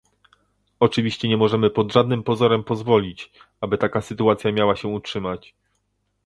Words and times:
Oczywiście 0.79 1.27
nie 1.27 1.37
możemy 1.37 1.69
pod 1.69 1.93
żadnym 1.93 2.23
pozorem 2.23 2.63
pozwolić, 2.63 3.31
aby 3.61 3.77
taka 3.77 4.01
sytuacja 4.01 4.51
miała 4.51 4.75
się 4.75 4.87
utrzymać 4.87 5.55